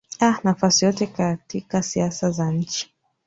aa 0.21 0.37
nafasi 0.43 0.85
yote 0.85 1.07
katika 1.07 1.83
siasa 1.83 2.31
za 2.31 2.51
nchi 2.51 2.93